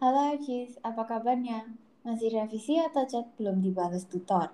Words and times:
Halo 0.00 0.32
Archis, 0.32 0.80
apa 0.80 1.04
kabarnya? 1.04 1.76
Masih 2.08 2.32
revisi 2.32 2.80
atau 2.80 3.04
chat 3.04 3.36
belum 3.36 3.60
dibalas 3.60 4.08
tutor? 4.08 4.48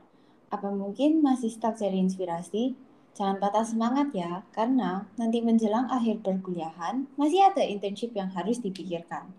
Apa 0.50 0.74
mungkin 0.74 1.22
masih 1.22 1.54
stuck 1.54 1.78
cari 1.78 2.02
inspirasi? 2.02 2.74
Jangan 3.14 3.38
patah 3.38 3.62
semangat 3.62 4.10
ya, 4.10 4.42
karena 4.50 5.06
nanti 5.14 5.38
menjelang 5.46 5.86
akhir 5.86 6.26
perkuliahan 6.26 7.06
masih 7.14 7.46
ada 7.46 7.62
internship 7.62 8.10
yang 8.18 8.26
harus 8.34 8.58
dipikirkan. 8.58 9.30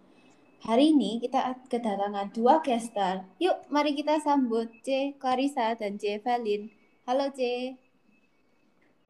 Hari 0.63 0.95
ini 0.95 1.19
kita 1.19 1.59
kedatangan 1.67 2.31
dua 2.31 2.63
caster. 2.63 3.27
Yuk, 3.43 3.67
mari 3.67 3.91
kita 3.91 4.23
sambut 4.23 4.71
C. 4.87 5.11
Clarissa 5.19 5.75
dan 5.75 5.99
C. 5.99 6.23
Felin. 6.23 6.71
Halo 7.03 7.35
C. 7.35 7.75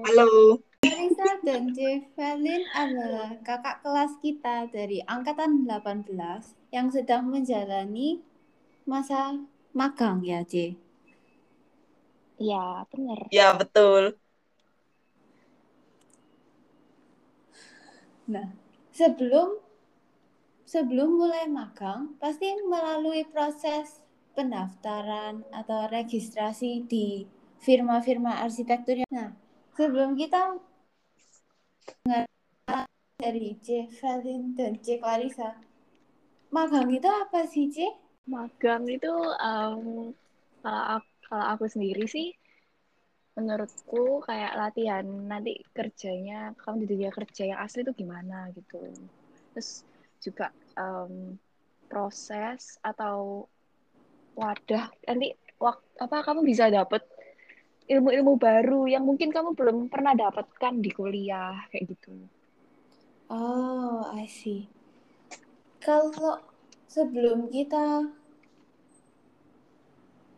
Halo. 0.01 0.65
Clarissa 0.77 1.41
dan 1.41 1.73
C. 1.73 2.05
Felin 2.13 2.61
adalah 2.69 3.33
kakak 3.41 3.81
kelas 3.81 4.13
kita 4.21 4.69
dari 4.69 5.01
angkatan 5.09 5.65
18 5.65 6.13
yang 6.69 6.93
sedang 6.93 7.33
menjalani 7.33 8.21
masa 8.85 9.41
magang 9.73 10.21
ya, 10.21 10.45
C? 10.45 10.77
Iya, 12.37 12.85
benar. 12.93 13.25
Ya, 13.33 13.57
betul. 13.57 14.21
Nah, 18.29 18.53
sebelum 18.93 19.57
sebelum 20.61 21.09
mulai 21.17 21.49
magang, 21.49 22.13
pasti 22.21 22.53
melalui 22.69 23.25
proses 23.25 24.05
pendaftaran 24.37 25.41
atau 25.49 25.89
registrasi 25.89 26.85
di 26.85 27.25
firma-firma 27.57 28.45
arsitektur. 28.45 29.01
Nah, 29.09 29.33
sebelum 29.73 30.13
kita 30.13 30.66
dari 33.17 33.57
C. 33.65 33.89
Felin 33.89 34.53
dan 34.53 34.77
C. 34.77 35.01
Clarissa, 35.01 35.57
magang 36.53 36.87
itu 36.93 37.09
apa 37.09 37.49
sih, 37.49 37.67
C? 37.73 37.89
Magang 38.29 38.85
itu 38.85 39.09
um, 39.41 40.13
kalau 40.61 40.83
aku, 40.99 41.09
kalau 41.25 41.45
aku 41.55 41.65
sendiri 41.65 42.05
sih 42.05 42.35
menurutku 43.37 44.25
kayak 44.25 44.57
latihan 44.57 45.05
nanti 45.05 45.61
kerjanya 45.69 46.57
kamu 46.57 46.83
di 46.83 46.87
dunia 46.93 47.11
kerja 47.13 47.53
yang 47.53 47.59
asli 47.61 47.85
itu 47.85 47.93
gimana 47.93 48.49
gitu. 48.53 48.81
Terus 49.53 49.85
juga 50.21 50.49
um, 50.77 51.37
proses 51.85 52.81
atau 52.81 53.45
wadah 54.37 54.93
nanti 55.09 55.33
wak, 55.57 55.81
apa 55.97 56.21
kamu 56.21 56.45
bisa 56.45 56.69
dapat 56.69 57.01
ilmu-ilmu 57.87 58.35
baru 58.35 58.83
yang 58.85 59.07
mungkin 59.07 59.31
kamu 59.31 59.55
belum 59.55 59.77
pernah 59.87 60.11
dapatkan 60.11 60.83
di 60.83 60.91
kuliah 60.91 61.55
kayak 61.71 61.95
gitu. 61.95 62.13
Oh, 63.31 64.07
I 64.11 64.27
see. 64.27 64.67
Kalau 65.79 66.43
sebelum 66.91 67.47
kita 67.47 68.11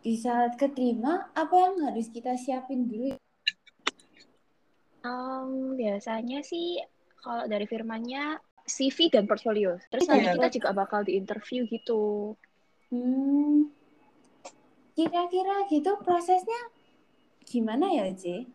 bisa 0.00 0.54
keterima, 0.54 1.28
apa 1.34 1.54
yang 1.54 1.74
harus 1.90 2.06
kita 2.10 2.38
siapin 2.38 2.86
dulu? 2.86 3.18
Um, 5.02 5.74
biasanya 5.74 6.46
sih 6.46 6.78
kalau 7.18 7.50
dari 7.50 7.66
firmannya 7.66 8.38
CV 8.70 9.10
dan 9.10 9.26
portfolio. 9.26 9.74
Terus 9.90 10.06
nanti 10.06 10.30
kita 10.38 10.48
juga 10.54 10.70
bakal 10.70 11.02
di 11.02 11.18
interview 11.18 11.66
gitu. 11.66 12.34
Hmm, 12.90 13.70
kira-kira 14.94 15.66
gitu 15.70 15.94
prosesnya 16.02 16.79
gimana 17.50 17.90
ya, 17.90 18.06
C? 18.14 18.46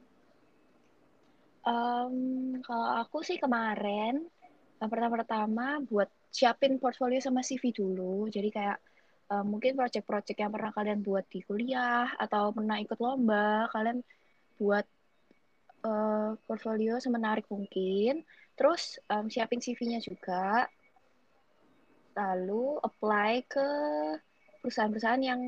Um, 1.68 2.16
kalau 2.64 3.04
aku 3.04 3.20
sih 3.28 3.36
kemarin 3.36 4.24
yang 4.80 4.90
pertama-tama 4.92 5.84
buat 5.84 6.08
siapin 6.32 6.80
portfolio 6.80 7.20
sama 7.20 7.44
CV 7.44 7.76
dulu. 7.76 8.32
Jadi 8.32 8.50
kayak 8.56 8.80
um, 9.36 9.58
mungkin 9.58 9.76
project-project 9.76 10.40
yang 10.40 10.52
pernah 10.56 10.72
kalian 10.72 11.04
buat 11.04 11.28
di 11.28 11.44
kuliah 11.44 12.08
atau 12.16 12.56
pernah 12.56 12.80
ikut 12.80 13.00
lomba, 13.04 13.68
kalian 13.76 14.00
buat 14.56 14.86
uh, 15.84 16.40
portfolio 16.48 16.96
semenarik 17.04 17.50
mungkin. 17.52 18.24
Terus 18.56 19.02
um, 19.12 19.28
siapin 19.28 19.60
CV-nya 19.60 20.00
juga. 20.00 20.72
Lalu 22.16 22.80
apply 22.80 23.44
ke 23.44 23.68
perusahaan-perusahaan 24.64 25.24
yang 25.24 25.42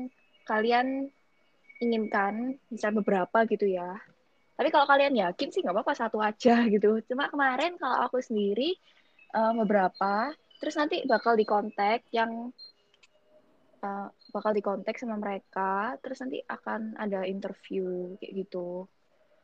kalian 0.44 1.08
inginkan, 1.78 2.58
misalnya 2.70 3.00
beberapa 3.02 3.46
gitu 3.46 3.66
ya. 3.66 3.98
Tapi 4.58 4.68
kalau 4.74 4.86
kalian 4.90 5.14
yakin 5.14 5.48
sih 5.54 5.62
nggak 5.62 5.74
apa-apa 5.74 5.94
satu 5.94 6.18
aja 6.18 6.62
gitu. 6.74 6.98
Cuma 7.06 7.30
kemarin 7.30 7.78
kalau 7.78 7.98
aku 8.06 8.18
sendiri 8.18 8.74
uh, 9.34 9.54
beberapa, 9.54 10.34
terus 10.58 10.74
nanti 10.74 11.06
bakal 11.06 11.38
dikontak 11.38 12.02
yang 12.10 12.50
uh, 13.82 14.08
bakal 14.34 14.50
dikontak 14.50 14.98
sama 14.98 15.16
mereka, 15.18 15.94
terus 16.02 16.18
nanti 16.18 16.42
akan 16.42 16.98
ada 16.98 17.22
interview 17.22 18.18
kayak 18.18 18.46
gitu. 18.46 18.90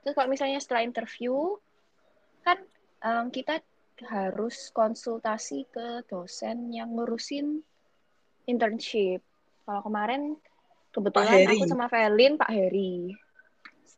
Terus 0.03 0.15
kalau 0.19 0.29
misalnya 0.29 0.59
setelah 0.61 0.83
interview, 0.85 1.57
kan 2.45 2.59
um, 3.07 3.31
kita 3.31 3.63
harus 4.03 4.75
konsultasi 4.75 5.71
ke 5.71 6.03
dosen 6.11 6.75
yang 6.75 6.93
ngurusin 6.99 7.63
internship. 8.51 9.23
Kalau 9.65 9.81
kemarin 9.87 10.37
kebetulan 10.95 11.51
aku 11.51 11.67
sama 11.67 11.91
Felin 11.91 12.39
Pak 12.39 12.51
Heri. 12.55 13.11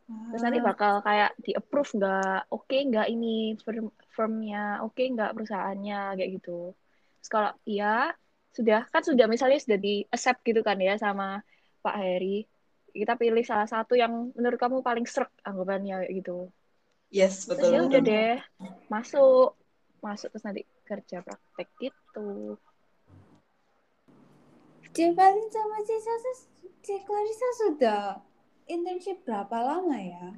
Terus 0.07 0.41
nanti 0.41 0.59
bakal 0.63 1.03
kayak 1.03 1.35
di 1.43 1.51
approve 1.53 1.91
nggak, 1.99 2.49
oke 2.49 2.65
okay, 2.65 2.81
nggak 2.87 3.07
ini 3.11 3.59
firm 3.61 3.91
firmnya, 4.15 4.81
oke 4.81 4.95
okay, 4.95 5.11
nggak 5.13 5.35
perusahaannya 5.35 6.17
kayak 6.17 6.31
gitu. 6.41 6.73
Terus 7.21 7.29
kalau 7.29 7.51
iya 7.67 8.15
sudah 8.55 8.89
kan 8.89 9.03
sudah 9.05 9.29
misalnya 9.29 9.61
sudah 9.61 9.77
di 9.77 10.01
accept 10.09 10.41
gitu 10.47 10.65
kan 10.65 10.79
ya 10.81 10.97
sama 10.97 11.43
Pak 11.83 11.95
Heri. 11.99 12.47
Kita 12.97 13.13
pilih 13.13 13.45
salah 13.45 13.69
satu 13.69 13.93
yang 13.93 14.33
menurut 14.33 14.57
kamu 14.57 14.81
paling 14.81 15.05
serak 15.05 15.29
anggapannya 15.45 16.07
kayak 16.07 16.13
gitu. 16.23 16.49
Yes, 17.13 17.45
betul. 17.45 17.69
Terus 17.69 17.75
ya 17.75 17.79
udah 17.85 18.01
deh, 18.01 18.35
masuk. 18.89 19.53
Masuk 20.01 20.29
terus 20.33 20.45
nanti 20.47 20.61
kerja 20.87 21.19
praktek 21.21 21.67
gitu. 21.77 22.55
C. 24.97 25.13
Valin 25.13 25.45
sama 25.53 25.77
C. 25.85 25.93
C. 26.81 26.87
Clarissa 27.05 27.49
sudah 27.61 28.01
internship 28.65 29.21
berapa 29.21 29.53
lama 29.61 29.93
ya? 29.93 30.33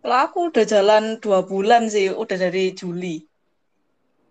Kalau 0.00 0.18
aku 0.24 0.48
udah 0.48 0.64
jalan 0.64 1.20
dua 1.20 1.44
bulan 1.44 1.92
sih, 1.92 2.08
udah 2.08 2.36
dari 2.40 2.72
Juli. 2.72 3.20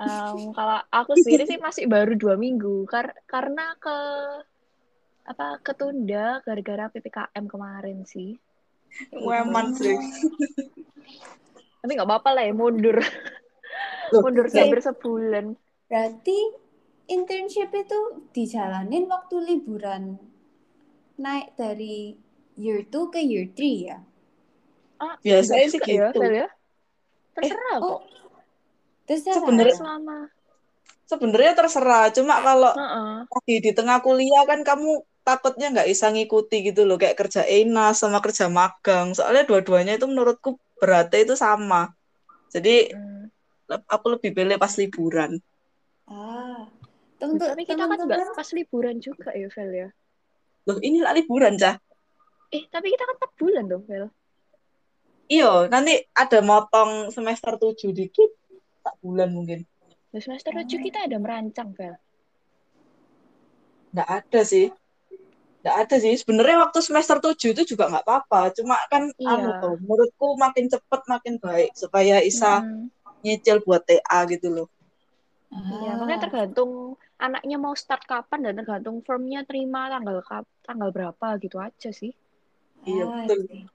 Um, 0.02 0.58
kalau 0.58 0.81
aku 0.90 1.14
sendiri 1.22 1.46
sih 1.46 1.62
masih 1.62 1.86
baru 1.86 2.18
dua 2.18 2.34
minggu, 2.34 2.90
kar 2.90 3.14
karena 3.30 3.78
ke 3.78 3.98
apa 5.30 5.62
ketunda 5.62 6.42
gara-gara 6.42 6.90
ppkm 6.90 7.46
kemarin 7.46 8.09
sih. 8.09 8.42
Weman 9.14 9.78
sih. 9.78 9.94
Tapi 11.86 11.92
nggak 11.94 12.09
apa-apa 12.09 12.42
lah 12.42 12.44
ya 12.50 12.58
mundur. 12.58 12.98
Loh, 14.09 14.22
mundur 14.25 14.50
hampir 14.50 14.81
sebulan. 14.81 15.53
Berarti 15.86 16.40
internship 17.09 17.74
itu 17.74 18.00
dijalanin 18.31 19.09
waktu 19.09 19.36
liburan 19.42 20.16
naik 21.20 21.58
dari 21.59 22.16
year 22.56 22.86
2 22.88 23.14
ke 23.14 23.20
year 23.20 23.50
3 23.52 23.90
ya? 23.90 24.00
Ah, 25.00 25.16
biasanya 25.19 25.68
sih 25.68 25.80
gitu. 25.81 26.19
Ya, 26.22 26.46
ya? 26.46 26.48
Terserah 27.36 27.75
eh, 27.75 27.80
kok. 27.81 27.90
Oh, 27.90 28.00
terserah. 29.08 29.36
Sebenarnya 29.42 29.75
selama 29.75 30.18
sebenarnya 31.09 31.53
terserah. 31.58 32.06
Cuma 32.14 32.38
kalau 32.46 32.72
uh 32.78 32.86
-uh. 32.86 33.16
lagi 33.25 33.56
di 33.66 33.72
tengah 33.74 33.98
kuliah 34.06 34.46
kan 34.46 34.62
kamu 34.62 35.02
takutnya 35.25 35.74
nggak 35.74 35.90
bisa 35.90 36.14
ngikuti 36.14 36.69
gitu 36.69 36.86
loh 36.86 37.02
kayak 37.02 37.18
kerja 37.18 37.42
enas 37.50 38.06
sama 38.06 38.22
kerja 38.22 38.46
magang. 38.46 39.18
Soalnya 39.18 39.50
dua-duanya 39.50 39.98
itu 39.98 40.06
menurutku 40.06 40.62
beratnya 40.78 41.25
itu 41.25 41.34
sama. 41.34 41.90
Jadi 42.53 42.94
hmm. 42.94 43.90
aku 43.90 44.06
lebih 44.14 44.38
pilih 44.38 44.56
pas 44.62 44.74
liburan. 44.78 45.42
Ah, 46.06 46.38
Tentu, 47.19 47.44
tapi 47.44 47.68
kita 47.68 47.83
kan 47.83 48.00
nggak 48.00 48.31
pas 48.31 48.50
liburan 48.56 48.95
juga 49.04 49.36
ya, 49.36 49.51
Vel 49.51 49.71
ya. 49.75 49.89
Loh, 50.63 50.80
ini 50.80 51.04
lah 51.04 51.12
liburan, 51.12 51.60
Cah. 51.60 51.75
Eh, 52.50 52.63
tapi 52.71 52.95
kita 52.95 53.04
kan 53.04 53.16
4 53.19 53.39
bulan 53.39 53.63
dong, 53.68 53.83
Vel. 53.83 54.07
Iya, 55.30 55.68
nanti 55.69 56.00
ada 56.16 56.39
motong 56.42 57.13
semester 57.13 57.60
7 57.60 57.94
dikit, 57.94 58.31
tak 58.81 58.95
bulan 59.04 59.30
mungkin. 59.30 59.68
Nah, 60.10 60.21
semester 60.24 60.56
7 60.56 60.66
kita 60.80 61.06
ada 61.06 61.19
merancang, 61.19 61.75
Vel. 61.75 62.00
Nggak 63.94 64.10
ada 64.10 64.42
sih. 64.42 64.71
Nggak 65.62 65.75
ada 65.75 65.95
sih. 66.00 66.13
Sebenarnya 66.18 66.57
waktu 66.66 66.80
semester 66.81 67.19
7 67.21 67.51
itu 67.54 67.75
juga 67.75 67.92
nggak 67.92 68.07
apa-apa. 68.07 68.56
Cuma 68.56 68.80
kan, 68.88 69.12
iya. 69.19 69.38
anu 69.38 69.50
tuh, 69.60 69.75
menurutku 69.83 70.39
makin 70.39 70.66
cepet 70.71 71.01
makin 71.06 71.36
baik. 71.38 71.75
Supaya 71.75 72.24
Isa 72.24 72.63
hmm. 72.63 72.88
nyicil 73.21 73.62
buat 73.62 73.86
TA 73.86 74.25
gitu 74.31 74.50
loh. 74.50 74.68
Iya, 75.54 75.98
makanya 75.98 76.30
tergantung 76.30 76.98
anaknya 77.19 77.60
mau 77.60 77.75
start 77.75 78.07
kapan 78.07 78.48
dan 78.48 78.54
tergantung 78.63 79.04
firmnya 79.04 79.44
terima 79.44 79.92
tanggal 79.92 80.24
tanggal 80.63 80.89
berapa 80.89 81.27
gitu 81.44 81.60
aja 81.60 81.92
sih. 81.92 82.16
Iya, 82.88 83.27
betul. 83.27 83.68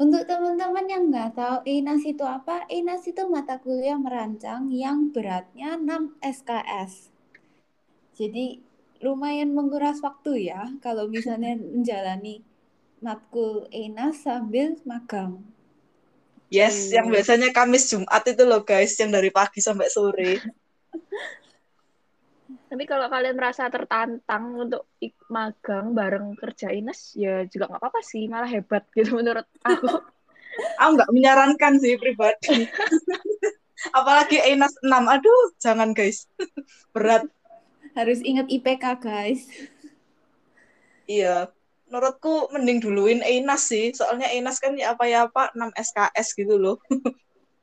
Untuk 0.00 0.24
teman-teman 0.24 0.88
yang 0.88 1.12
nggak 1.12 1.36
tahu 1.36 1.56
INAS 1.68 2.08
itu 2.08 2.24
apa, 2.24 2.64
INAS 2.72 3.04
itu 3.04 3.20
mata 3.28 3.60
kuliah 3.60 4.00
merancang 4.00 4.72
yang 4.72 5.12
beratnya 5.12 5.76
6 5.76 6.16
SKS. 6.24 7.12
Jadi 8.16 8.64
lumayan 9.04 9.52
menguras 9.52 10.00
waktu 10.00 10.48
ya 10.48 10.72
kalau 10.80 11.04
misalnya 11.04 11.52
menjalani 11.76 12.40
matkul 13.04 13.68
INAS 13.68 14.24
sambil 14.24 14.80
magang. 14.88 15.44
Yes, 16.48 16.88
hmm. 16.88 16.96
yang 16.96 17.06
biasanya 17.12 17.48
Kamis 17.52 17.92
Jumat 17.92 18.24
itu 18.24 18.42
loh 18.48 18.64
guys, 18.64 18.96
yang 18.96 19.12
dari 19.12 19.28
pagi 19.28 19.60
sampai 19.60 19.92
sore. 19.92 20.40
Tapi 22.70 22.86
kalau 22.86 23.10
kalian 23.10 23.34
merasa 23.34 23.66
tertantang 23.66 24.54
untuk 24.54 24.86
magang 25.26 25.90
bareng 25.90 26.38
kerja 26.38 26.70
Ines, 26.70 27.18
ya 27.18 27.42
juga 27.50 27.66
nggak 27.66 27.82
apa-apa 27.82 28.00
sih, 28.06 28.30
malah 28.30 28.46
hebat 28.46 28.86
gitu 28.94 29.10
menurut 29.18 29.42
aku. 29.66 29.90
aku 30.78 30.90
nggak 30.94 31.10
menyarankan 31.10 31.82
sih 31.82 31.98
pribadi. 31.98 32.70
Apalagi 33.98 34.38
Ines 34.46 34.70
6, 34.86 34.86
aduh 34.86 35.44
jangan 35.58 35.90
guys, 35.90 36.30
berat. 36.94 37.26
Harus 37.98 38.22
ingat 38.22 38.46
IPK 38.46 39.02
guys. 39.02 39.50
Iya, 41.10 41.50
menurutku 41.90 42.54
mending 42.54 42.78
duluin 42.78 43.18
Einas 43.26 43.66
sih, 43.66 43.90
soalnya 43.90 44.30
Einas 44.30 44.62
kan 44.62 44.78
ya 44.78 44.94
apa 44.94 45.10
ya 45.10 45.26
apa 45.26 45.50
6 45.58 45.74
SKS 45.74 46.38
gitu 46.38 46.54
loh. 46.54 46.78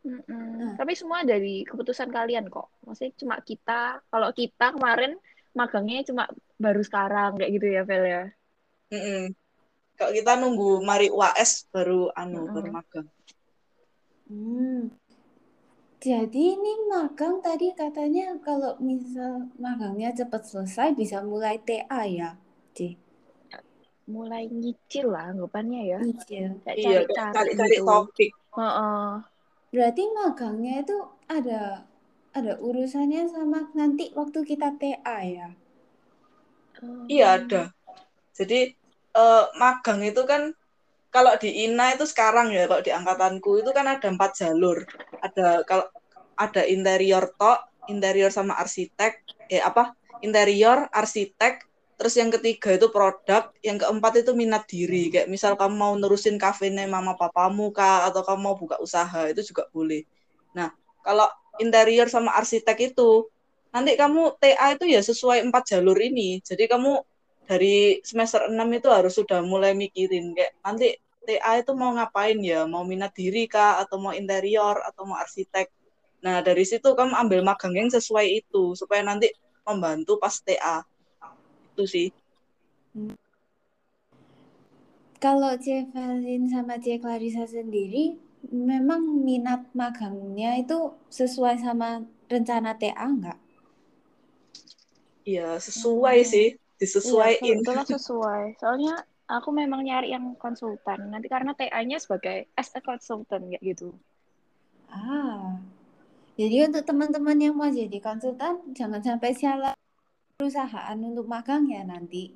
Mm-mm. 0.07 0.79
Tapi 0.79 0.93
semua 0.95 1.27
dari 1.27 1.67
keputusan 1.67 2.07
kalian 2.07 2.47
kok. 2.47 2.71
Maksudnya 2.87 3.11
cuma 3.19 3.35
kita, 3.43 3.99
kalau 4.07 4.31
kita 4.31 4.71
kemarin 4.71 5.19
magangnya 5.51 6.07
cuma 6.07 6.23
baru 6.55 6.79
sekarang 6.79 7.35
kayak 7.35 7.51
gitu 7.59 7.67
ya, 7.67 7.83
Vel 7.83 8.05
ya. 8.07 8.23
Mm-mm. 8.95 9.35
Kalau 9.97 10.11
kita 10.13 10.31
nunggu 10.39 10.85
mari 10.85 11.11
UAS 11.11 11.67
baru 11.73 12.13
anu 12.15 12.47
mm 12.47 12.53
baru 12.53 12.69
magang. 12.71 13.07
Hmm. 14.27 14.93
Jadi 15.97 16.53
ini 16.53 16.73
magang 16.85 17.41
tadi 17.41 17.73
katanya 17.73 18.37
kalau 18.45 18.77
misal 18.77 19.49
magangnya 19.57 20.13
cepat 20.13 20.45
selesai 20.45 20.93
bisa 20.93 21.25
mulai 21.25 21.57
TA 21.57 22.05
ya, 22.05 22.37
C? 22.77 22.93
Mulai 24.05 24.45
nyicil 24.47 25.09
lah 25.09 25.33
anggapannya 25.33 25.81
ya. 25.89 25.99
Nyicil. 25.99 26.61
Kayak 26.61 26.77
iya, 26.77 26.99
cari-cari 27.33 27.75
gitu. 27.81 27.89
topik. 27.89 28.31
Uh-uh. 28.53 29.25
Berarti 29.77 30.09
magangnya 30.09 30.81
itu 30.81 30.97
ada 31.29 31.85
ada 32.33 32.53
urusannya 32.57 33.29
sama 33.29 33.69
nanti 33.77 34.09
waktu 34.17 34.41
kita 34.41 34.73
TA 34.73 35.17
ya? 35.21 35.53
Iya 37.05 37.25
ada. 37.37 37.61
Jadi 38.33 38.73
uh, 39.13 39.53
magang 39.53 40.01
itu 40.01 40.25
kan 40.25 40.49
kalau 41.13 41.37
di 41.37 41.69
INA 41.69 41.93
itu 41.93 42.09
sekarang 42.09 42.49
ya 42.49 42.65
kalau 42.65 42.81
di 42.81 42.89
angkatanku 42.89 43.61
itu 43.61 43.69
kan 43.69 43.85
ada 43.85 44.09
empat 44.09 44.41
jalur. 44.41 44.81
Ada 45.21 45.61
kalau 45.69 45.85
ada 46.33 46.65
interior 46.65 47.29
tok, 47.37 47.85
interior 47.85 48.33
sama 48.33 48.57
arsitek, 48.57 49.21
eh 49.45 49.61
apa? 49.61 49.93
Interior, 50.25 50.89
arsitek, 50.89 51.69
terus 51.97 52.13
yang 52.13 52.29
ketiga 52.29 52.77
itu 52.77 52.87
produk, 52.93 53.49
yang 53.65 53.81
keempat 53.81 54.21
itu 54.21 54.31
minat 54.37 54.69
diri. 54.69 55.09
Kayak 55.09 55.27
misal 55.33 55.57
kamu 55.57 55.73
mau 55.73 55.93
nerusin 55.97 56.37
kafenya 56.37 56.85
mama 56.85 57.17
papamu 57.17 57.73
kah 57.73 58.05
atau 58.05 58.21
kamu 58.21 58.39
mau 58.39 58.55
buka 58.55 58.77
usaha 58.77 59.25
itu 59.25 59.41
juga 59.41 59.65
boleh. 59.73 60.05
Nah, 60.53 60.69
kalau 61.01 61.25
interior 61.57 62.05
sama 62.05 62.37
arsitek 62.37 62.93
itu 62.93 63.25
nanti 63.73 63.97
kamu 63.97 64.37
TA 64.37 64.77
itu 64.77 64.85
ya 64.85 65.01
sesuai 65.01 65.41
empat 65.49 65.73
jalur 65.73 65.97
ini. 65.97 66.37
Jadi 66.45 66.69
kamu 66.69 67.01
dari 67.49 67.99
semester 68.05 68.45
6 68.45 68.53
itu 68.77 68.87
harus 68.93 69.13
sudah 69.17 69.41
mulai 69.41 69.73
mikirin 69.73 70.37
kayak 70.37 70.53
nanti 70.61 71.01
TA 71.25 71.59
itu 71.59 71.73
mau 71.73 71.91
ngapain 71.97 72.37
ya? 72.45 72.69
Mau 72.69 72.85
minat 72.85 73.11
diri 73.17 73.49
kah 73.49 73.81
atau 73.81 73.97
mau 73.97 74.13
interior 74.13 74.85
atau 74.85 75.03
mau 75.09 75.17
arsitek. 75.17 75.67
Nah, 76.21 76.45
dari 76.45 76.61
situ 76.61 76.93
kamu 76.93 77.13
ambil 77.25 77.41
magang 77.41 77.73
yang 77.73 77.89
sesuai 77.89 78.45
itu 78.45 78.77
supaya 78.77 79.01
nanti 79.01 79.33
membantu 79.65 80.21
pas 80.21 80.33
TA 80.45 80.85
itu 81.77 81.85
sih. 81.85 82.07
Hmm. 82.97 83.13
Kalau 85.21 85.53
C 85.61 85.85
Valin 85.93 86.49
sama 86.49 86.81
C 86.81 86.97
Clarissa 86.97 87.45
sendiri, 87.45 88.17
memang 88.49 89.21
minat 89.21 89.69
magangnya 89.77 90.57
itu 90.57 90.97
sesuai 91.13 91.61
sama 91.61 92.01
rencana 92.25 92.73
TA 92.73 93.05
enggak? 93.05 93.37
Iya, 95.21 95.61
sesuai 95.61 96.17
hmm. 96.25 96.29
sih, 96.29 96.47
disesuaikan. 96.81 97.61
Iya, 97.61 97.85
sesuai. 97.85 98.57
Soalnya 98.57 99.05
aku 99.29 99.53
memang 99.53 99.85
nyari 99.85 100.13
yang 100.13 100.33
konsultan. 100.41 101.13
Nanti 101.13 101.29
karena 101.29 101.53
TA-nya 101.53 102.01
sebagai 102.01 102.49
as 102.57 102.73
a 102.73 102.81
consultant 102.81 103.45
kayak 103.53 103.61
gitu. 103.61 103.93
Ah. 104.89 105.61
Jadi 106.37 106.69
untuk 106.69 106.85
teman-teman 106.85 107.37
yang 107.37 107.57
mau 107.57 107.69
jadi 107.69 107.97
konsultan 107.97 108.61
jangan 108.77 109.01
sampai 109.01 109.33
salah 109.33 109.76
perusahaan 110.37 110.93
untuk 111.01 111.25
magang 111.25 111.65
ya 111.65 111.81
nanti. 111.81 112.29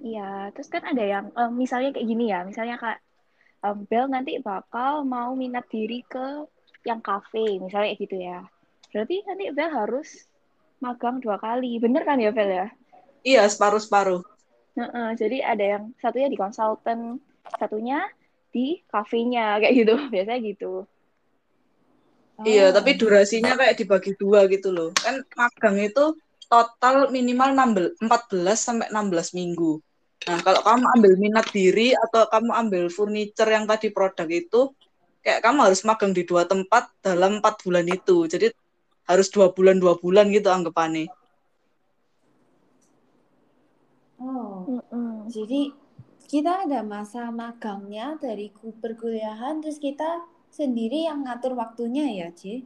Iya, 0.00 0.48
terus 0.56 0.72
kan 0.72 0.80
ada 0.80 1.04
yang 1.04 1.28
um, 1.36 1.52
misalnya 1.52 1.92
kayak 1.92 2.08
gini 2.08 2.32
ya, 2.32 2.40
misalnya 2.40 2.80
kak 2.80 3.04
um, 3.60 3.84
Bel 3.84 4.08
nanti 4.08 4.40
bakal 4.40 5.04
mau 5.04 5.36
minat 5.36 5.68
diri 5.68 6.00
ke 6.08 6.48
yang 6.88 7.04
kafe, 7.04 7.60
misalnya 7.60 7.92
kayak 7.92 8.00
gitu 8.00 8.16
ya. 8.16 8.48
Berarti 8.96 9.16
nanti 9.28 9.44
Bel 9.52 9.68
harus 9.68 10.08
magang 10.80 11.20
dua 11.20 11.36
kali, 11.36 11.76
bener 11.84 12.00
kan 12.08 12.16
ya 12.16 12.32
Bel 12.32 12.48
ya? 12.48 12.66
Iya, 13.22 13.44
separuh-separuh. 13.44 14.24
Uh 14.72 14.82
-uh, 14.88 15.08
jadi 15.12 15.44
ada 15.44 15.64
yang 15.78 15.84
satunya 16.00 16.32
di 16.32 16.40
konsultan, 16.40 17.20
satunya 17.60 18.08
di 18.56 18.80
kafenya 18.88 19.60
kayak 19.60 19.74
gitu, 19.84 19.94
biasanya 20.16 20.40
gitu. 20.48 20.88
Oh. 22.40 22.44
Iya, 22.48 22.72
tapi 22.72 22.96
durasinya 22.96 23.52
kayak 23.52 23.76
dibagi 23.76 24.16
dua 24.16 24.48
gitu 24.48 24.72
loh. 24.72 24.96
Kan 24.96 25.28
magang 25.36 25.76
itu 25.76 26.16
total 26.52 27.08
minimal 27.08 27.56
14 27.56 27.96
sampai 28.52 28.92
16 28.92 29.32
minggu. 29.32 29.80
Nah, 30.28 30.38
kalau 30.44 30.60
kamu 30.60 30.84
ambil 31.00 31.12
minat 31.16 31.46
diri 31.48 31.96
atau 31.96 32.28
kamu 32.28 32.52
ambil 32.52 32.84
furniture 32.92 33.48
yang 33.48 33.64
tadi 33.64 33.88
produk 33.88 34.28
itu, 34.28 34.68
kayak 35.24 35.40
kamu 35.40 35.72
harus 35.72 35.80
magang 35.88 36.12
di 36.12 36.28
dua 36.28 36.44
tempat 36.44 36.92
dalam 37.00 37.40
empat 37.40 37.64
bulan 37.64 37.88
itu. 37.88 38.28
Jadi 38.28 38.52
harus 39.08 39.32
dua 39.32 39.48
bulan 39.50 39.80
dua 39.80 39.96
bulan 39.96 40.28
gitu 40.28 40.52
anggapannya. 40.52 41.08
Oh, 44.22 44.68
mm 44.68 44.82
-mm. 44.86 45.14
jadi 45.26 45.74
kita 46.30 46.68
ada 46.68 46.86
masa 46.86 47.32
magangnya 47.34 48.14
dari 48.22 48.54
perkuliahan, 48.54 49.58
terus 49.58 49.82
kita 49.82 50.22
sendiri 50.54 51.10
yang 51.10 51.26
ngatur 51.26 51.58
waktunya 51.58 52.06
ya, 52.12 52.28
Ci? 52.30 52.62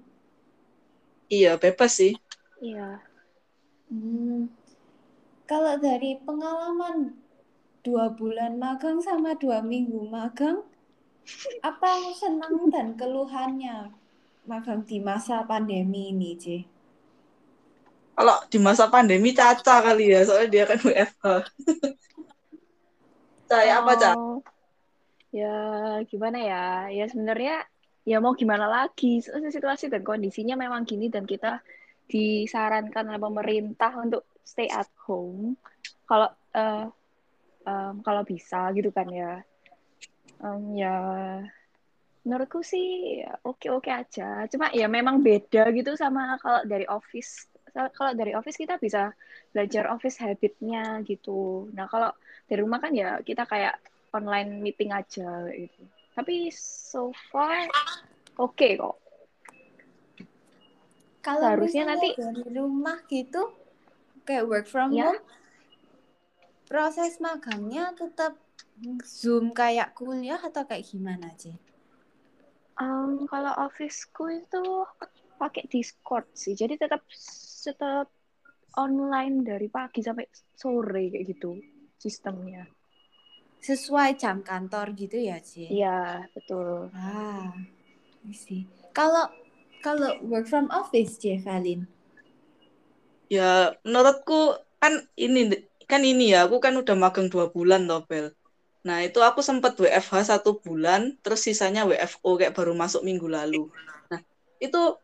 Iya, 1.33 1.57
bebas 1.57 1.97
sih. 1.97 2.13
Iya. 2.61 3.01
Hmm. 3.87 4.51
Kalau 5.47 5.79
dari 5.79 6.19
pengalaman 6.27 7.15
dua 7.87 8.11
bulan 8.11 8.59
magang 8.59 8.99
sama 8.99 9.39
dua 9.39 9.63
minggu 9.63 10.11
magang, 10.11 10.67
apa 11.63 11.87
yang 12.03 12.15
senang 12.19 12.67
dan 12.71 12.99
keluhannya 12.99 13.95
magang 14.47 14.83
di 14.83 14.99
masa 14.99 15.47
pandemi 15.47 16.11
ini, 16.11 16.35
C? 16.35 16.67
Kalau 18.17 18.43
di 18.51 18.59
masa 18.59 18.91
pandemi 18.91 19.31
Caca 19.37 19.85
kali 19.85 20.11
ya, 20.11 20.27
soalnya 20.27 20.49
dia 20.49 20.65
kan 20.65 20.79
WFH. 20.83 21.27
Saya 23.47 23.75
oh, 23.79 23.79
apa, 23.85 23.93
Caca? 23.95 24.27
Ya, 25.31 25.57
gimana 26.09 26.39
ya? 26.43 26.65
Ya 26.91 27.05
sebenarnya 27.07 27.63
ya 28.03 28.19
mau 28.19 28.35
gimana 28.35 28.67
lagi? 28.67 29.23
Situasi 29.23 29.93
dan 29.93 30.03
kondisinya 30.03 30.59
memang 30.59 30.89
gini 30.89 31.07
dan 31.07 31.29
kita 31.29 31.61
disarankan 32.07 33.11
oleh 33.11 33.21
pemerintah 33.21 33.93
untuk 33.99 34.27
stay 34.47 34.71
at 34.71 34.89
home. 35.07 35.59
Kalau 36.07 36.31
uh, 36.55 36.87
um, 37.67 37.95
kalau 38.01 38.23
bisa 38.23 38.71
gitu 38.73 38.95
kan 38.95 39.11
ya. 39.11 39.43
Um, 40.37 40.77
ya 40.77 40.97
menurutku 42.27 42.63
sih 42.63 43.23
oke 43.47 43.71
oke 43.71 43.91
aja. 43.91 44.47
Cuma 44.51 44.71
ya 44.75 44.87
memang 44.87 45.23
beda 45.23 45.71
gitu 45.75 45.95
sama 45.99 46.39
kalau 46.39 46.63
dari 46.67 46.87
office. 46.87 47.51
Kalau 47.75 48.17
dari 48.17 48.33
office 48.33 48.57
kita 48.57 48.81
bisa 48.81 49.13
belajar 49.53 49.91
office 49.93 50.23
habitnya 50.23 51.03
gitu. 51.05 51.69
Nah 51.75 51.91
kalau 51.91 52.11
dari 52.47 52.61
rumah 52.63 52.81
kan 52.81 52.95
ya 52.95 53.21
kita 53.21 53.45
kayak 53.45 53.79
online 54.15 54.63
meeting 54.63 54.95
aja 54.95 55.45
gitu. 55.53 55.83
Tapi 56.17 56.49
so 56.55 57.13
far 57.29 57.69
oke 58.41 58.57
okay 58.57 58.81
kok 58.81 59.06
kalau 61.27 61.47
harusnya 61.51 61.85
nanti 61.91 62.09
dari 62.15 62.45
rumah 62.55 62.99
gitu 63.11 63.43
kayak 64.27 64.47
work 64.47 64.67
from 64.71 64.95
ya? 64.95 65.11
home, 65.11 65.23
proses 66.71 67.19
magangnya 67.19 67.91
tetap 67.99 68.33
zoom 69.03 69.51
kayak 69.51 69.89
kuliah 69.99 70.39
atau 70.39 70.63
kayak 70.69 70.87
gimana 70.87 71.29
sih? 71.35 71.57
Um, 72.77 73.25
kalau 73.33 73.57
officeku 73.67 74.25
itu 74.37 74.63
pakai 75.41 75.65
Discord 75.73 76.29
sih, 76.37 76.53
jadi 76.53 76.77
tetap 76.77 77.03
tetap 77.65 78.07
online 78.77 79.43
dari 79.43 79.69
pagi 79.73 80.05
sampai 80.05 80.29
sore 80.55 81.05
kayak 81.09 81.25
gitu 81.33 81.57
sistemnya. 81.97 82.69
sesuai 83.67 84.15
jam 84.15 84.47
kantor 84.47 84.95
gitu 84.95 85.19
ya, 85.19 85.43
Ci? 85.43 85.67
Iya, 85.67 86.23
betul. 86.31 86.95
Ah, 86.95 87.51
sih. 88.31 88.63
Kalau 88.95 89.27
kalau 89.87 90.19
work 90.27 90.51
from 90.51 90.67
office, 90.75 91.15
C, 91.15 91.39
Valin? 91.39 91.87
Ya, 93.31 93.79
menurutku 93.87 94.59
kan 94.83 95.07
ini 95.15 95.63
kan 95.87 96.03
ini 96.03 96.35
ya, 96.35 96.51
aku 96.51 96.59
kan 96.59 96.75
udah 96.75 96.99
magang 96.99 97.31
dua 97.31 97.55
bulan 97.55 97.87
toh, 97.87 98.03
Bel. 98.11 98.35
Nah, 98.83 99.07
itu 99.07 99.23
aku 99.23 99.47
sempat 99.47 99.79
WFH 99.79 100.35
satu 100.35 100.59
bulan, 100.59 101.15
terus 101.23 101.47
sisanya 101.47 101.87
WFO 101.87 102.35
kayak 102.35 102.59
baru 102.59 102.75
masuk 102.75 103.07
minggu 103.07 103.31
lalu. 103.31 103.71
Nah, 104.11 104.19
itu 104.59 104.99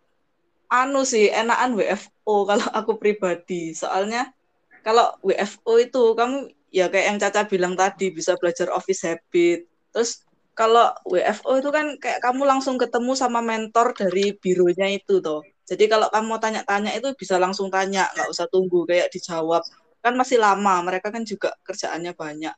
anu 0.66 1.06
sih, 1.06 1.30
enakan 1.30 1.78
WFO 1.78 2.34
kalau 2.42 2.66
aku 2.78 2.98
pribadi. 2.98 3.74
Soalnya 3.78 4.34
kalau 4.82 5.14
WFO 5.22 5.78
itu 5.78 6.02
kamu 6.18 6.50
ya 6.74 6.90
kayak 6.90 7.06
yang 7.14 7.18
Caca 7.22 7.46
bilang 7.46 7.74
tadi 7.78 8.10
bisa 8.10 8.34
belajar 8.34 8.70
office 8.74 9.06
habit. 9.06 9.70
Terus 9.94 10.26
kalau 10.52 10.92
WFO 11.08 11.58
itu 11.58 11.70
kan 11.72 11.96
kayak 11.96 12.20
kamu 12.20 12.44
langsung 12.44 12.76
ketemu 12.76 13.12
sama 13.16 13.40
mentor 13.40 13.96
dari 13.96 14.36
bironya 14.36 14.88
itu 14.92 15.18
toh. 15.24 15.40
Jadi 15.64 15.88
kalau 15.88 16.12
kamu 16.12 16.26
mau 16.28 16.40
tanya-tanya 16.42 16.92
itu 16.92 17.14
bisa 17.16 17.40
langsung 17.40 17.72
tanya, 17.72 18.10
nggak 18.12 18.28
usah 18.28 18.46
tunggu 18.52 18.84
kayak 18.84 19.08
dijawab. 19.08 19.64
Kan 20.04 20.18
masih 20.18 20.36
lama, 20.36 20.82
mereka 20.84 21.08
kan 21.08 21.24
juga 21.24 21.56
kerjaannya 21.64 22.12
banyak. 22.12 22.54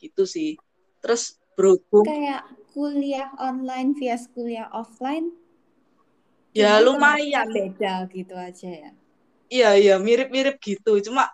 Gitu 0.00 0.26
sih. 0.26 0.58
Terus 0.98 1.38
berhubung 1.56 2.04
kayak 2.04 2.44
kuliah 2.76 3.32
online 3.40 3.96
via 3.96 4.20
kuliah 4.36 4.68
offline 4.76 5.32
ya 6.52 6.78
lumayan 6.84 7.48
beda 7.48 8.04
gitu 8.12 8.36
aja 8.36 8.68
ya 8.68 8.90
iya 9.48 9.70
iya 9.80 9.94
mirip-mirip 9.96 10.60
gitu 10.60 11.00
cuma 11.00 11.32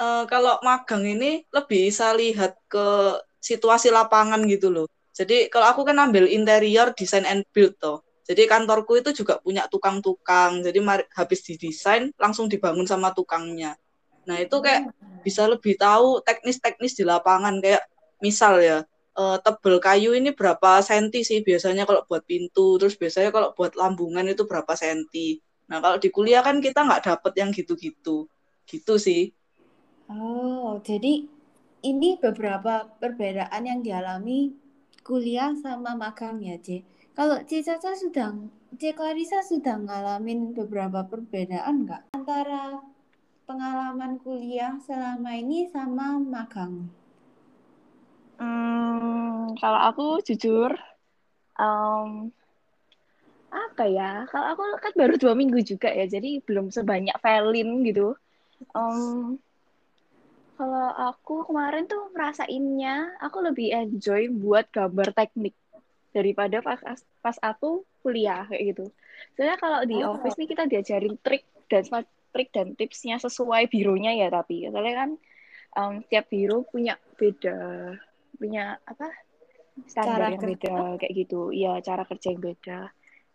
uh, 0.00 0.24
kalau 0.24 0.56
magang 0.64 1.04
ini 1.04 1.44
lebih 1.52 1.92
bisa 1.92 2.16
lihat 2.16 2.56
ke 2.64 3.20
situasi 3.38 3.92
lapangan 3.92 4.40
gitu 4.48 4.72
loh 4.72 4.88
jadi 5.18 5.50
kalau 5.50 5.66
aku 5.74 5.82
kan 5.82 5.98
ambil 5.98 6.30
interior 6.30 6.94
design 6.94 7.26
and 7.26 7.42
build 7.50 7.74
toh 7.82 8.06
jadi 8.22 8.46
kantorku 8.46 9.02
itu 9.02 9.10
juga 9.10 9.42
punya 9.42 9.66
tukang-tukang 9.66 10.62
jadi 10.62 10.78
habis 11.18 11.42
didesain 11.42 12.14
langsung 12.14 12.46
dibangun 12.46 12.86
sama 12.86 13.10
tukangnya 13.10 13.74
nah 14.22 14.38
itu 14.38 14.54
kayak 14.62 14.94
oh. 14.94 15.20
bisa 15.26 15.50
lebih 15.50 15.74
tahu 15.74 16.22
teknis-teknis 16.22 16.94
di 16.94 17.02
lapangan 17.02 17.58
kayak 17.58 17.82
misal 18.22 18.62
ya 18.62 18.86
uh, 19.18 19.36
tebel 19.42 19.82
kayu 19.82 20.14
ini 20.14 20.30
berapa 20.30 20.78
senti 20.80 21.26
sih 21.26 21.42
biasanya 21.42 21.82
kalau 21.82 22.06
buat 22.06 22.22
pintu, 22.22 22.78
terus 22.78 22.94
biasanya 22.94 23.34
kalau 23.34 23.50
buat 23.58 23.74
lambungan 23.74 24.30
itu 24.30 24.46
berapa 24.46 24.70
senti. 24.78 25.42
Nah 25.66 25.82
kalau 25.82 25.98
di 25.98 26.08
kuliah 26.14 26.40
kan 26.40 26.62
kita 26.62 26.86
nggak 26.86 27.02
dapet 27.04 27.32
yang 27.36 27.50
gitu-gitu, 27.50 28.30
gitu 28.64 28.94
sih. 28.96 29.34
Oh, 30.08 30.80
jadi 30.80 31.28
ini 31.84 32.16
beberapa 32.16 32.88
perbedaan 32.96 33.62
yang 33.66 33.80
dialami 33.84 34.56
kuliah 35.02 35.54
sama 35.58 35.94
magang 35.98 36.42
ya, 36.42 36.56
C. 36.60 36.82
Kalau 37.16 37.42
C 37.42 37.64
Caca 37.66 37.98
sudah, 37.98 38.30
C 38.78 38.94
Clarissa 38.94 39.42
sudah 39.42 39.74
ngalamin 39.80 40.54
beberapa 40.54 41.02
perbedaan 41.02 41.88
nggak 41.88 42.14
antara 42.14 42.78
pengalaman 43.48 44.20
kuliah 44.20 44.76
selama 44.84 45.34
ini 45.34 45.66
sama 45.72 46.20
magang? 46.20 46.86
Hmm, 48.38 49.58
kalau 49.58 49.80
aku 49.90 50.06
jujur, 50.22 50.70
um, 51.58 52.30
apa 53.50 53.84
ya? 53.88 54.28
Kalau 54.30 54.46
aku 54.54 54.62
kan 54.78 54.92
baru 54.94 55.18
dua 55.18 55.34
minggu 55.34 55.58
juga 55.64 55.90
ya, 55.90 56.06
jadi 56.06 56.38
belum 56.44 56.70
sebanyak 56.70 57.18
Velin 57.18 57.82
gitu. 57.82 58.14
Um, 58.76 59.42
kalau 60.58 60.90
aku 61.14 61.46
kemarin 61.46 61.86
tuh 61.86 62.10
ngerasainnya, 62.10 63.14
aku 63.22 63.38
lebih 63.46 63.70
enjoy 63.70 64.26
buat 64.34 64.66
gambar 64.74 65.14
teknik 65.14 65.54
daripada 66.10 66.58
pas 66.58 66.82
pas 67.22 67.36
aku 67.38 67.86
kuliah 68.02 68.42
kayak 68.50 68.74
gitu. 68.74 68.90
Soalnya 69.38 69.56
kalau 69.62 69.80
di 69.86 70.02
oh. 70.02 70.18
office 70.18 70.34
nih 70.34 70.50
kita 70.50 70.66
diajarin 70.66 71.14
trik 71.22 71.46
dan 71.70 71.86
trik 72.32 72.50
dan 72.52 72.74
tipsnya 72.76 73.16
sesuai 73.18 73.68
bironya 73.72 74.14
ya 74.14 74.28
tapi 74.28 74.68
soalnya 74.68 74.94
kan 74.94 75.10
um, 75.76 75.94
tiap 76.06 76.28
biro 76.30 76.64
punya 76.64 76.96
beda 77.16 77.94
punya 78.36 78.78
apa 78.84 79.08
standar 79.86 80.30
cara 80.30 80.34
yang 80.34 80.42
beda 80.42 80.76
kayak 81.00 81.12
gitu 81.14 81.50
iya 81.50 81.78
cara 81.82 82.02
kerja 82.06 82.34
yang 82.34 82.42
beda 82.42 82.80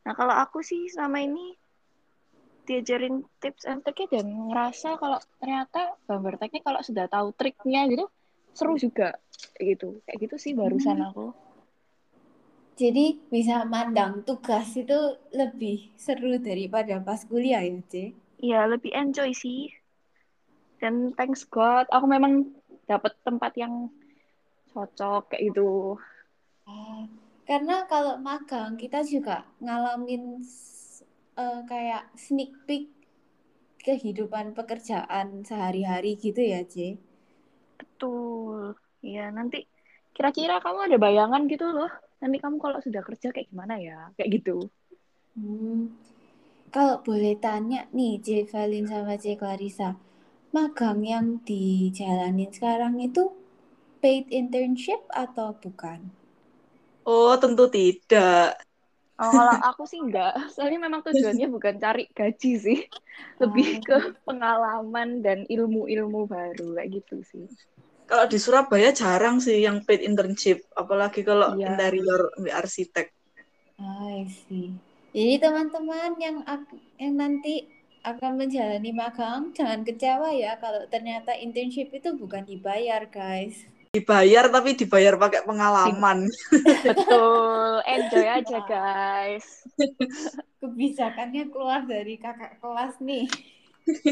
nah 0.03 0.13
kalau 0.15 0.36
aku 0.36 0.60
sih 0.63 0.88
selama 0.92 1.24
ini 1.24 1.56
diajarin 2.63 3.27
tips 3.43 3.67
and 3.67 3.84
triknya 3.84 4.20
dan 4.20 4.27
ngerasa 4.50 4.96
kalau 4.96 5.20
ternyata 5.39 6.00
gambar 6.08 6.39
teknik 6.39 6.63
kalau 6.63 6.79
sudah 6.79 7.05
tahu 7.12 7.36
triknya 7.36 7.88
gitu 7.91 8.08
seru 8.53 8.77
juga. 8.77 9.17
Gitu. 9.58 10.00
Kayak 10.05 10.17
gitu 10.29 10.36
sih 10.39 10.53
barusan 10.55 11.01
hmm. 11.01 11.08
aku. 11.12 11.27
Jadi 12.74 13.22
bisa 13.29 13.62
mandang 13.70 14.25
tugas 14.25 14.74
itu 14.74 14.98
lebih 15.29 15.93
seru 15.93 16.41
daripada 16.41 16.98
pas 17.05 17.22
kuliah 17.22 17.62
ya 17.62 17.77
C 17.86 18.17
iya 18.41 18.65
lebih 18.65 18.89
enjoy 18.91 19.29
sih. 19.32 19.70
Dan 20.82 21.15
thanks 21.15 21.46
God 21.48 21.88
aku 21.93 22.05
memang 22.10 22.50
dapat 22.89 23.15
tempat 23.24 23.55
yang 23.55 23.88
cocok 24.74 25.32
kayak 25.32 25.53
gitu. 25.53 25.96
Ah, 26.65 27.05
karena 27.46 27.86
kalau 27.86 28.20
magang 28.20 28.75
kita 28.75 29.05
juga 29.05 29.48
ngalamin 29.62 30.43
uh, 31.38 31.62
kayak 31.70 32.10
sneak 32.18 32.52
peek 32.68 32.90
kehidupan 33.84 34.56
pekerjaan 34.56 35.44
sehari-hari 35.44 36.16
gitu 36.16 36.40
ya, 36.40 36.63
C. 36.63 36.96
Betul. 37.80 38.80
Iya, 39.04 39.28
nanti 39.36 39.68
kira-kira 40.16 40.63
kamu 40.63 40.80
ada 40.88 40.98
bayangan 41.02 41.42
gitu 41.52 41.68
loh. 41.68 41.92
Nanti 42.24 42.38
kamu 42.40 42.56
kalau 42.63 42.80
sudah 42.80 43.04
kerja 43.04 43.36
kayak 43.36 43.52
gimana 43.52 43.75
ya? 43.75 44.08
Kayak 44.16 44.30
gitu. 44.40 44.72
Hmm. 45.36 45.92
Kalau 46.74 47.04
boleh 47.06 47.36
tanya 47.38 47.86
nih, 47.94 48.18
C. 48.24 48.28
Valin 48.50 48.88
sama 48.88 49.13
C. 49.20 49.36
Clarissa, 49.36 50.00
magang 50.56 51.04
yang 51.04 51.44
dijalanin 51.46 52.50
sekarang 52.50 52.98
itu 53.04 53.30
paid 54.02 54.25
internship 54.32 55.04
atau 55.12 55.54
bukan? 55.60 56.00
Oh, 57.06 57.36
tentu 57.42 57.63
tidak. 57.75 58.56
Oh, 59.22 59.29
kalau 59.29 59.55
aku 59.62 59.84
sih 59.86 60.01
enggak. 60.01 60.34
Soalnya 60.50 60.89
memang 60.89 61.05
tujuannya 61.05 61.48
bukan 61.53 61.77
cari 61.77 62.10
gaji 62.10 62.51
sih. 62.58 62.79
Lebih 63.41 63.67
oh. 63.77 63.82
ke 63.86 63.98
pengalaman 64.25 65.22
dan 65.22 65.46
ilmu-ilmu 65.46 66.25
baru 66.25 66.74
kayak 66.82 66.89
gitu 67.01 67.22
sih. 67.22 67.46
Kalau 68.10 68.25
di 68.25 68.38
Surabaya 68.41 68.89
jarang 68.89 69.38
sih 69.38 69.63
yang 69.63 69.86
paid 69.86 70.01
internship, 70.03 70.65
apalagi 70.74 71.22
kalau 71.22 71.55
yeah. 71.55 71.72
interior 71.72 72.34
arsitek. 72.51 73.13
I 73.79 74.27
see. 74.27 74.74
Jadi 75.13 75.39
teman-teman 75.39 76.17
yang 76.17 76.41
yang 76.98 77.13
nanti 77.15 77.70
akan 78.03 78.36
menjalani 78.36 78.91
magang, 78.91 79.55
jangan 79.55 79.88
kecewa 79.88 80.36
ya 80.36 80.60
kalau 80.60 80.84
ternyata 80.91 81.38
internship 81.38 81.93
itu 81.96 82.12
bukan 82.17 82.43
dibayar, 82.43 83.08
guys 83.08 83.63
dibayar 83.93 84.50
tapi 84.50 84.73
dibayar 84.73 85.13
pakai 85.21 85.45
pengalaman. 85.45 86.25
Betul, 86.89 87.85
enjoy 87.85 88.25
aja 88.25 88.59
guys. 88.65 89.45
Kebijakannya 90.65 91.53
keluar 91.53 91.85
dari 91.85 92.17
kakak 92.17 92.57
kelas 92.57 92.97
nih. 92.97 93.29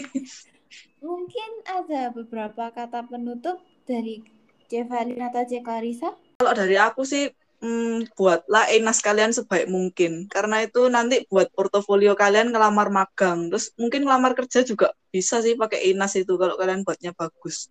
Mungkin 1.01 1.49
ada 1.65 2.13
beberapa 2.13 2.69
kata 2.69 3.09
penutup 3.09 3.57
dari 3.89 4.21
Cevalina 4.69 5.33
atau 5.33 5.49
Cekarisa? 5.49 6.13
Kalau 6.37 6.53
dari 6.53 6.77
aku 6.77 7.01
sih 7.01 7.33
hmm, 7.65 8.13
buatlah 8.13 8.69
enas 8.69 9.01
kalian 9.01 9.33
sebaik 9.33 9.65
mungkin 9.65 10.29
karena 10.29 10.61
itu 10.61 10.93
nanti 10.93 11.25
buat 11.25 11.49
portofolio 11.57 12.13
kalian 12.13 12.53
ngelamar 12.53 12.93
magang 12.93 13.49
terus 13.49 13.73
mungkin 13.81 14.05
ngelamar 14.05 14.37
kerja 14.37 14.61
juga 14.61 14.93
bisa 15.09 15.41
sih 15.41 15.57
pakai 15.57 15.89
enas 15.89 16.13
itu 16.17 16.37
kalau 16.37 16.53
kalian 16.57 16.85
buatnya 16.85 17.13
bagus 17.13 17.69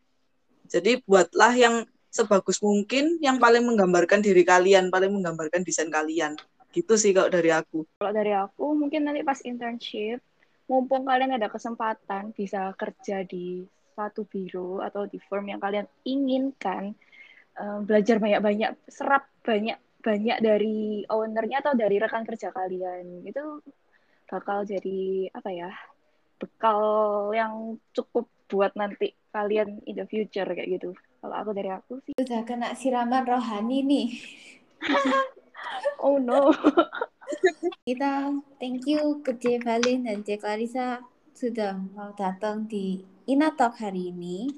jadi 0.71 1.03
buatlah 1.03 1.55
yang 1.59 1.75
sebagus 2.11 2.59
mungkin 2.61 3.17
yang 3.23 3.39
paling 3.39 3.63
menggambarkan 3.63 4.21
diri 4.21 4.43
kalian, 4.43 4.91
paling 4.91 5.15
menggambarkan 5.15 5.63
desain 5.63 5.89
kalian. 5.89 6.35
Gitu 6.75 6.95
sih 6.99 7.15
kalau 7.15 7.31
dari 7.31 7.51
aku. 7.55 7.87
Kalau 8.03 8.13
dari 8.13 8.35
aku 8.35 8.75
mungkin 8.75 9.07
nanti 9.07 9.23
pas 9.23 9.39
internship, 9.47 10.19
mumpung 10.67 11.07
kalian 11.07 11.39
ada 11.39 11.47
kesempatan 11.47 12.35
bisa 12.35 12.75
kerja 12.75 13.23
di 13.23 13.63
satu 13.95 14.27
biro 14.27 14.83
atau 14.83 15.07
di 15.07 15.23
firm 15.23 15.51
yang 15.51 15.63
kalian 15.63 15.87
inginkan, 16.03 16.95
um, 17.59 17.87
belajar 17.87 18.19
banyak-banyak, 18.19 18.75
serap 18.91 19.31
banyak-banyak 19.47 20.39
dari 20.43 21.07
ownernya 21.07 21.63
atau 21.63 21.79
dari 21.79 21.97
rekan 22.03 22.27
kerja 22.27 22.51
kalian. 22.51 23.23
Itu 23.27 23.63
bakal 24.27 24.67
jadi 24.67 25.31
apa 25.35 25.51
ya? 25.51 25.71
bekal 26.41 26.81
yang 27.37 27.77
cukup 27.93 28.25
buat 28.51 28.75
nanti 28.75 29.15
kalian 29.31 29.81
in 29.87 29.95
the 29.97 30.07
future 30.11 30.45
kayak 30.45 30.81
gitu. 30.81 30.91
Kalau 31.23 31.37
aku 31.39 31.51
dari 31.55 31.71
aku 31.71 32.03
sih. 32.03 32.13
Udah 32.19 32.43
kena 32.43 32.75
siraman 32.75 33.25
rohani 33.25 33.87
nih. 33.87 34.09
oh 36.05 36.19
no. 36.19 36.51
Kita 37.87 38.35
thank 38.59 38.91
you 38.91 39.23
ke 39.23 39.39
J 39.39 39.63
Valin 39.63 40.11
dan 40.11 40.27
J 40.27 40.43
Clarissa 40.43 40.99
sudah 41.31 41.79
mau 41.95 42.11
datang 42.19 42.67
di 42.67 43.01
Inatalk 43.31 43.79
hari 43.79 44.11
ini. 44.11 44.51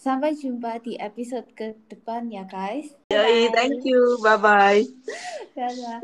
Sampai 0.00 0.32
jumpa 0.32 0.80
di 0.80 0.96
episode 0.96 1.44
ke 1.52 1.76
depan 1.92 2.32
ya 2.32 2.48
guys. 2.48 2.96
Yoi, 3.12 3.52
thank 3.52 3.84
you. 3.84 4.16
Bye-bye. 4.24 4.88
Dadah. 5.58 6.00